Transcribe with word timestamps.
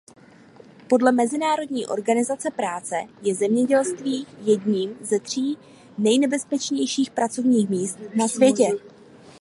Podle 0.89 1.11
Mezinárodní 1.11 1.87
organizace 1.87 2.51
práce 2.51 2.95
je 3.21 3.35
zemědělství 3.35 4.27
jedním 4.45 4.97
ze 5.01 5.19
tří 5.19 5.57
nejnebezpečnějších 5.97 7.11
pracovních 7.11 7.69
míst 7.69 7.99
na 8.15 8.27
světě. 8.27 8.67